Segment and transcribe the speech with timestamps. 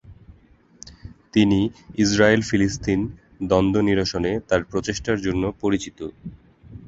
[1.33, 1.59] তিনি
[1.97, 2.99] ইসরায়েল -ফিলিস্তিন
[3.49, 5.99] দ্বন্দ্ব নিরসনে তার প্রচেষ্টার জন্য পরিচিত।